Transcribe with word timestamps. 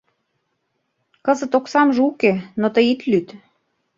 Кызыт 1.25 1.53
оксамже 1.57 2.01
уке, 2.09 2.33
но 2.59 2.67
тый 2.73 2.85
ит 2.93 3.01
лӱд. 3.09 3.27